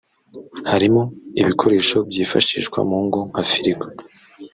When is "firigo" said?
3.49-3.85